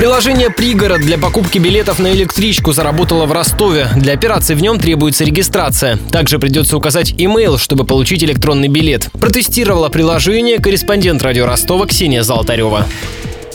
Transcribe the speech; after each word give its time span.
Приложение 0.00 0.48
«Пригород» 0.48 1.02
для 1.02 1.18
покупки 1.18 1.58
билетов 1.58 1.98
на 1.98 2.10
электричку 2.14 2.72
заработало 2.72 3.26
в 3.26 3.32
Ростове. 3.32 3.88
Для 3.94 4.14
операции 4.14 4.54
в 4.54 4.62
нем 4.62 4.78
требуется 4.78 5.24
регистрация. 5.24 5.98
Также 6.10 6.38
придется 6.38 6.78
указать 6.78 7.12
имейл, 7.18 7.58
чтобы 7.58 7.84
получить 7.84 8.24
электронный 8.24 8.68
билет. 8.68 9.10
Протестировала 9.20 9.90
приложение 9.90 10.58
корреспондент 10.58 11.20
радио 11.20 11.44
Ростова 11.44 11.86
Ксения 11.86 12.22
Золотарева. 12.22 12.86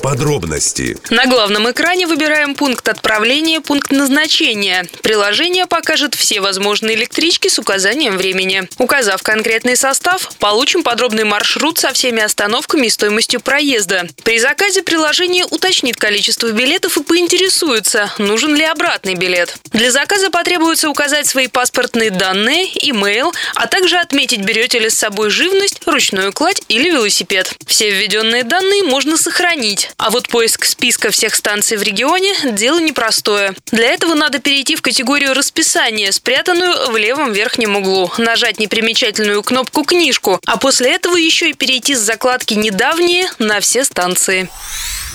Подробности. 0.05 0.95
На 1.09 1.25
главном 1.25 1.71
экране 1.71 2.05
выбираем 2.05 2.53
пункт 2.53 2.87
отправления, 2.87 3.59
пункт 3.59 3.91
назначения. 3.91 4.85
Приложение 5.01 5.65
покажет 5.65 6.13
все 6.13 6.41
возможные 6.41 6.95
электрички 6.95 7.47
с 7.47 7.57
указанием 7.57 8.15
времени. 8.15 8.69
Указав 8.77 9.23
конкретный 9.23 9.75
состав, 9.75 10.29
получим 10.37 10.83
подробный 10.83 11.23
маршрут 11.23 11.79
со 11.79 11.91
всеми 11.91 12.21
остановками 12.21 12.85
и 12.85 12.91
стоимостью 12.91 13.41
проезда. 13.41 14.07
При 14.23 14.37
заказе 14.37 14.83
приложение 14.83 15.43
уточнит 15.43 15.97
количество 15.97 16.51
билетов 16.51 16.97
и 16.97 17.03
поинтересуется, 17.03 18.13
нужен 18.19 18.53
ли 18.53 18.63
обратный 18.63 19.15
билет. 19.15 19.57
Для 19.71 19.89
заказа 19.89 20.29
потребуется 20.29 20.87
указать 20.87 21.25
свои 21.25 21.47
паспортные 21.47 22.11
данные, 22.11 22.67
имейл, 22.91 23.33
а 23.55 23.65
также 23.65 23.97
отметить, 23.97 24.41
берете 24.41 24.77
ли 24.77 24.91
с 24.91 24.99
собой 24.99 25.31
живность, 25.31 25.81
ручную 25.87 26.31
кладь 26.31 26.61
или 26.67 26.91
велосипед. 26.91 27.55
Все 27.65 27.89
введенные 27.89 28.43
данные 28.43 28.83
можно 28.83 29.17
сохранить. 29.17 29.89
А 29.97 30.09
вот 30.09 30.27
поиск 30.27 30.65
списка 30.65 31.09
всех 31.09 31.35
станций 31.35 31.77
в 31.77 31.83
регионе– 31.83 32.33
дело 32.51 32.79
непростое. 32.79 33.53
Для 33.71 33.91
этого 33.91 34.13
надо 34.13 34.39
перейти 34.39 34.75
в 34.75 34.81
категорию 34.81 35.33
расписания, 35.33 36.11
спрятанную 36.11 36.91
в 36.91 36.97
левом 36.97 37.31
верхнем 37.31 37.77
углу, 37.77 38.11
нажать 38.17 38.59
непримечательную 38.59 39.41
кнопку 39.41 39.83
«Книжку», 39.83 40.39
а 40.45 40.57
после 40.57 40.95
этого 40.95 41.15
еще 41.15 41.49
и 41.49 41.53
перейти 41.53 41.95
с 41.95 41.99
закладки 41.99 42.55
«Недавние» 42.55 43.27
на 43.39 43.61
все 43.61 43.85
станции. 43.85 44.49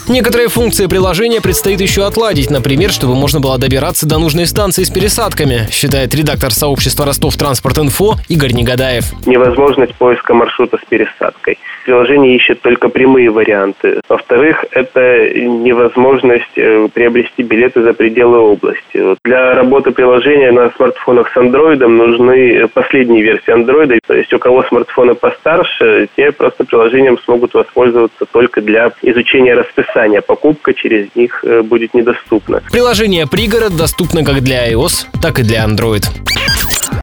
Некоторые 0.09 0.49
функции 0.49 0.87
приложения 0.87 1.43
предстоит 1.43 1.81
еще 1.81 2.07
отладить, 2.07 2.51
например, 2.51 2.91
чтобы 2.91 3.15
можно 3.15 3.39
было 3.39 3.59
добираться 3.59 4.07
до 4.07 4.19
нужной 4.19 4.47
станции 4.47 4.83
с 4.83 4.91
пересадками, 4.91 5.69
считает 5.71 6.15
редактор 6.15 6.53
сообщества 6.53 7.05
Ростов 7.05 7.37
Транспорт 7.37 7.79
Инфо 7.79 8.17
Игорь 8.29 8.53
Негадаев. 8.53 9.05
Невозможность 9.27 9.95
поиска 9.95 10.33
маршрута 10.33 10.79
с 10.79 10.89
пересадкой. 10.89 11.59
Приложение 11.85 12.37
ищет 12.37 12.61
только 12.61 12.89
прямые 12.89 13.31
варианты. 13.31 14.01
Во-вторых, 14.09 14.65
это 14.71 15.31
невозможность 15.35 16.57
э, 16.57 16.89
приобрести 16.93 17.43
билеты 17.43 17.83
за 17.83 17.93
пределы 17.93 18.39
области. 18.39 19.17
Для 19.25 19.55
работы 19.55 19.91
приложения 19.91 20.53
на 20.53 20.71
смартфонах 20.71 21.33
с 21.33 21.37
Android 21.37 21.85
нужны 21.87 22.69
последние 22.69 23.23
версии 23.23 23.55
Android. 23.55 23.99
То 24.07 24.15
есть 24.15 24.33
у 24.33 24.39
кого 24.39 24.63
смартфоны 24.65 25.15
постарше, 25.15 26.09
те 26.17 26.33
просто 26.33 26.65
приложением 26.65 27.19
смогут 27.19 27.55
воспользоваться 27.55 28.25
только 28.31 28.61
для 28.61 28.93
изучения 29.03 29.55
расписания. 29.55 30.21
Покупка 30.21 30.75
через 30.75 31.15
них 31.15 31.45
э, 31.45 31.63
будет 31.63 31.95
недоступна. 31.95 32.63
Приложение 32.73 33.27
«Пригород» 33.27 33.77
доступно 33.77 34.25
как 34.25 34.41
для 34.43 34.71
iOS, 34.71 35.07
так 35.23 35.39
и 35.39 35.43
для 35.43 35.65
Android. 35.65 36.05